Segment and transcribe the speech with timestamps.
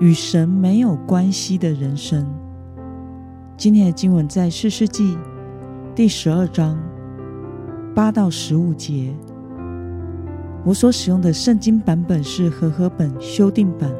[0.00, 2.26] 与神没有关系的人生。
[3.54, 5.14] 今天的经文在四世纪
[5.94, 6.78] 第十二章
[7.94, 9.14] 八到十五节。
[10.64, 13.90] 我所使用的圣经版本是和合本修订版。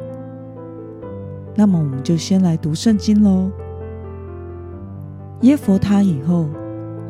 [1.53, 3.51] 那么，我们就先来读圣经喽。
[5.41, 6.49] 耶佛他以后，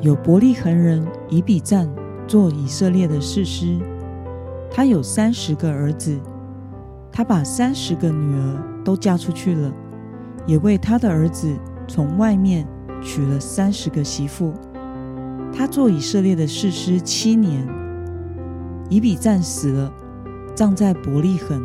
[0.01, 1.87] 有伯利恒人以比赞
[2.27, 3.77] 做以色列的士师，
[4.69, 6.19] 他有三十个儿子。
[7.11, 9.71] 他把三十个女儿都嫁出去了，
[10.45, 11.53] 也为他的儿子
[11.87, 12.65] 从外面
[13.01, 14.53] 娶了三十个媳妇。
[15.53, 17.67] 他做以色列的士师七年。
[18.89, 19.93] 以比赞死了，
[20.53, 21.61] 葬在伯利恒。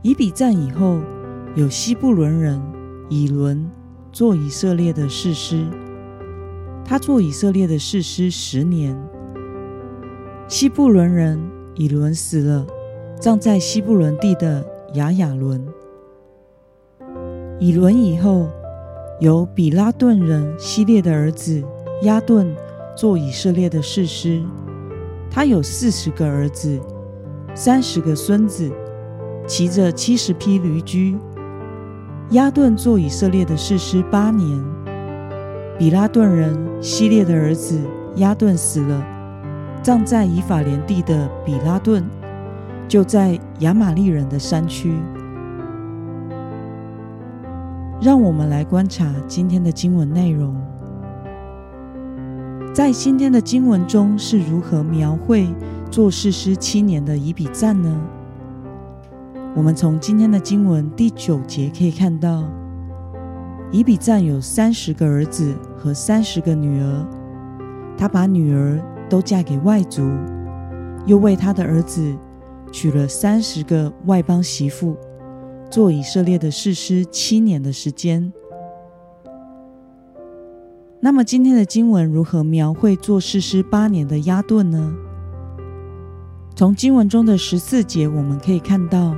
[0.00, 1.00] 以比赞以后，
[1.56, 2.60] 有西布伦人
[3.08, 3.68] 以伦
[4.12, 5.66] 做以色列的士师。
[6.84, 8.96] 他做以色列的士师十年。
[10.46, 11.40] 西布伦人
[11.74, 12.64] 以伦死了。
[13.20, 15.62] 葬在西布伦地的雅雅伦。
[17.58, 18.48] 以伦以后，
[19.20, 21.62] 由比拉顿人希列的儿子
[22.04, 22.56] 亚顿
[22.96, 24.42] 做以色列的士师。
[25.30, 26.80] 他有四十个儿子，
[27.54, 28.72] 三十个孙子，
[29.46, 31.14] 骑着七十匹驴驹。
[32.30, 34.64] 亚顿做以色列的士师八年。
[35.78, 37.78] 比拉顿人希列的儿子
[38.16, 39.06] 亚顿死了，
[39.82, 42.02] 葬在以法莲地的比拉顿。
[42.90, 44.92] 就在亚玛利人的山区，
[48.02, 50.56] 让我们来观察今天的经文内容。
[52.74, 55.46] 在今天的经文中是如何描绘
[55.88, 57.96] 做士师七年的以比赞呢？
[59.54, 62.42] 我们从今天的经文第九节可以看到，
[63.70, 67.06] 以比赞有三十个儿子和三十个女儿，
[67.96, 70.10] 他把女儿都嫁给外族，
[71.06, 72.12] 又为他的儿子。
[72.72, 74.96] 娶了三十个外邦媳妇，
[75.70, 78.32] 做以色列的士师七年的时间。
[81.00, 84.94] 那么今天的经文如何描绘做士师八年的押顿呢？
[86.54, 89.16] 从经文中的十四节，我们可以看到，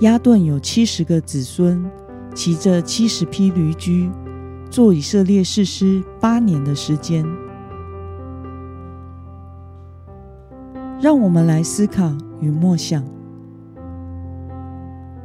[0.00, 1.88] 押顿有七十个子孙，
[2.34, 4.10] 骑着七十匹驴驹，
[4.68, 7.24] 做以色列士师八年的时间。
[11.00, 12.10] 让我们来思考
[12.40, 13.02] 与默想：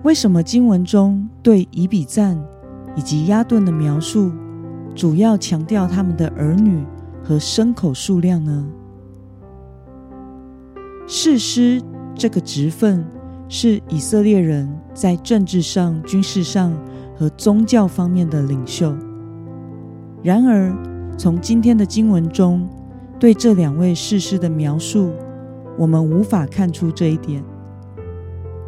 [0.03, 2.41] 为什么经文中对以比赞
[2.95, 4.31] 以及亚顿的描述，
[4.95, 6.83] 主要强调他们的儿女
[7.23, 8.66] 和牲口数量呢？
[11.07, 11.81] 士师
[12.16, 13.05] 这个职分
[13.50, 16.73] 是以色列人在政治上、军事上
[17.17, 18.95] 和宗教方面的领袖。
[20.23, 20.73] 然而，
[21.17, 22.67] 从今天的经文中
[23.19, 25.11] 对这两位士师的描述，
[25.77, 27.43] 我们无法看出这一点，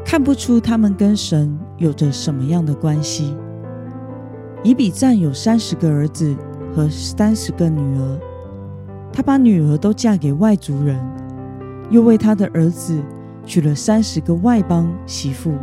[0.05, 3.35] 看不出他们跟神有着什么样的关系。
[4.63, 6.35] 以比赞有三十个儿子
[6.73, 8.19] 和三十个女儿，
[9.11, 10.97] 他把女儿都嫁给外族人，
[11.89, 12.99] 又为他的儿子
[13.45, 15.53] 娶了三十个外邦媳妇。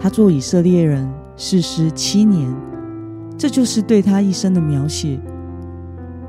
[0.00, 2.50] 他做以色列人世师七年，
[3.36, 5.20] 这就是对他一生的描写。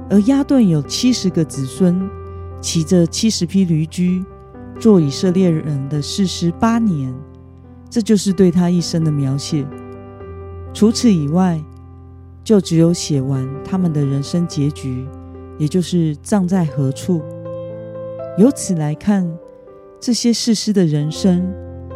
[0.09, 2.20] 而亚顿有七十个子孙。
[2.61, 4.23] 骑着七十匹驴驹，
[4.79, 7.13] 做以色列人的四十八年，
[7.89, 9.65] 这就是对他一生的描写。
[10.71, 11.59] 除此以外，
[12.43, 15.05] 就只有写完他们的人生结局，
[15.57, 17.21] 也就是葬在何处。
[18.37, 19.27] 由此来看，
[19.99, 21.51] 这些士师的人生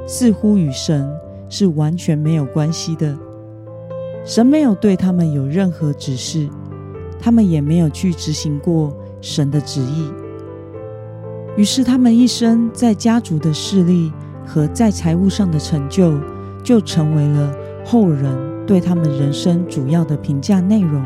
[0.08, 1.08] 似乎与神
[1.48, 3.18] 是完全没有关系的。
[4.26, 6.50] 神没有对他们有任何指示，
[7.20, 10.12] 他们也没有去执行过神的旨意。
[11.58, 14.12] 于是，他们一生在家族的势力
[14.46, 16.20] 和在财务上的成就，
[16.62, 17.54] 就成为了
[17.86, 18.30] 后人
[18.68, 21.02] 对他们人生主要的评价内容。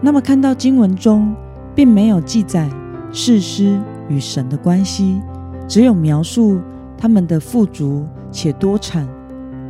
[0.00, 1.34] 那么，看到经文中
[1.74, 2.70] 并没有记载
[3.10, 5.20] 世师与神的关系，
[5.66, 6.60] 只有描述
[6.96, 9.08] 他们的富足且多产。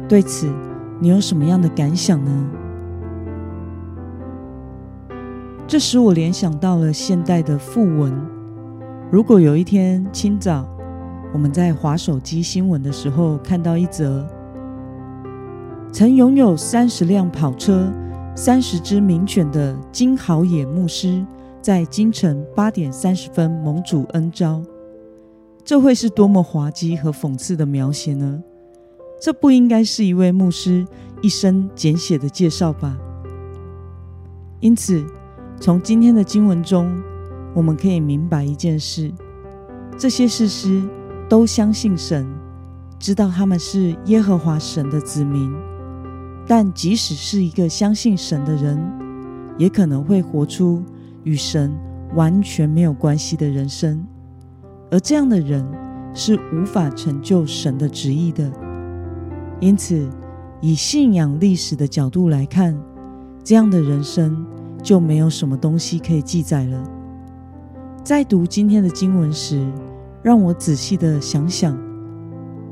[0.07, 0.53] 对此，
[1.01, 2.47] 你有什么样的感想呢？
[5.69, 8.15] 这使我联想到了现代的副文。
[9.11, 10.65] 如果有一天清早，
[11.35, 14.25] 我们在划手机新闻的时候看到一则，
[15.91, 17.93] 曾拥有三十辆跑车、
[18.37, 21.27] 三十只名犬的金豪野牧师，
[21.61, 24.63] 在京城八点三十分蒙主恩召。
[25.65, 28.41] 这会是多么滑稽和讽刺的描写呢？
[29.21, 30.87] 这不应该是一位牧师
[31.23, 32.97] 一生简写的介绍吧？
[34.61, 35.05] 因此，
[35.58, 37.03] 从今天的经文中，
[37.55, 39.11] 我们可以明白一件事：
[39.99, 40.82] 这些士师
[41.29, 42.26] 都相信神，
[42.99, 45.53] 知道他们是耶和华神的子民。
[46.47, 48.79] 但即使是一个相信神的人，
[49.58, 50.82] 也可能会活出
[51.25, 51.75] 与神
[52.14, 54.06] 完全没有关系的人生。
[54.91, 55.67] 而这样的人
[56.14, 58.53] 是无法成就神的旨意的。
[59.58, 60.08] 因此，
[60.61, 62.79] 以信仰历史的角度来看，
[63.43, 64.47] 这样的人生
[64.87, 66.81] 就没有什么东西可以记载了。
[68.05, 69.67] 在读今天的经文时，
[70.23, 71.77] 让我仔细的想想：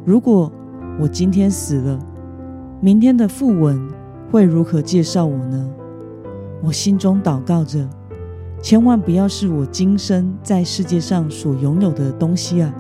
[0.05, 0.53] 如果
[1.01, 1.99] 我今天死了，
[2.81, 3.85] 明天的副文
[4.31, 5.69] 会如何介绍我呢？
[6.63, 7.85] 我心中祷告着。
[8.63, 12.73] 千万不要是我今生在世界上所拥有的东西啊！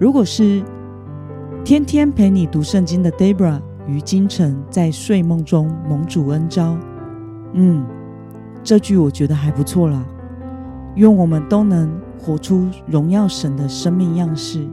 [0.00, 0.62] 如果是
[1.62, 6.74] 天天陪你读圣经的 Debra 于今晨在睡梦中蒙主恩召，
[7.52, 7.84] 嗯，
[8.64, 10.02] 这句我觉得还不错啦。
[10.96, 14.66] 愿我们都能活出荣耀神的生命样式，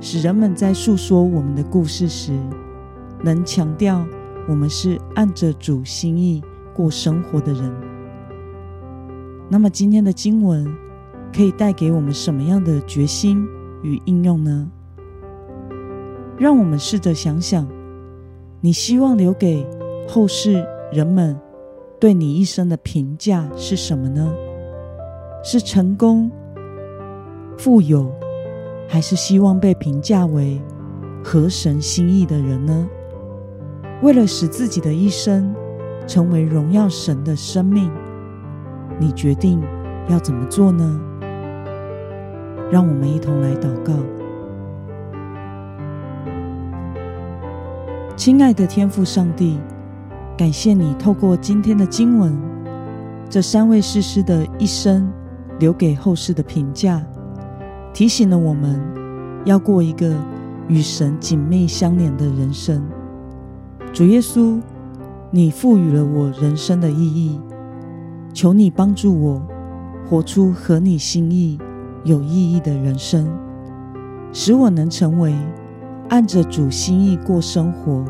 [0.00, 2.38] 使人们在诉说我们的故事时，
[3.22, 4.04] 能强调
[4.46, 6.42] 我们是按着主心意
[6.74, 7.72] 过生活的人。
[9.48, 10.66] 那么今天的经文
[11.34, 13.46] 可以带给我们什么样的决心
[13.82, 14.68] 与应用呢？
[16.36, 17.66] 让我们试着想想，
[18.60, 19.66] 你希望留给
[20.06, 21.34] 后世人们
[21.98, 24.32] 对你一生的评价是什么呢？
[25.42, 26.30] 是成功、
[27.56, 28.12] 富有，
[28.88, 30.60] 还是希望被评价为
[31.24, 32.86] 合神心意的人呢？
[34.02, 35.54] 为了使自己的一生
[36.06, 37.90] 成为荣耀神的生命。
[38.98, 39.62] 你决定
[40.08, 41.00] 要怎么做呢？
[42.70, 43.92] 让我们一同来祷告。
[48.16, 49.58] 亲爱的天父上帝，
[50.36, 52.38] 感谢你透过今天的经文，
[53.30, 55.10] 这三位士师的一生
[55.58, 57.02] 留给后世的评价，
[57.94, 58.78] 提醒了我们
[59.46, 60.14] 要过一个
[60.68, 62.84] 与神紧密相连的人生。
[63.94, 64.60] 主耶稣，
[65.30, 67.40] 你赋予了我人生的意义。
[68.34, 69.42] 求你帮助我
[70.06, 71.58] 活出合你心意、
[72.04, 73.26] 有意义的人生，
[74.34, 75.34] 使我能成为
[76.10, 78.04] 按着主心意过生活、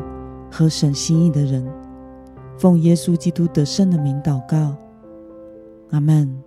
[0.51, 1.65] 合神心意的人。
[2.57, 4.75] 奉耶稣基督得胜的名祷告，
[5.91, 6.46] 阿门。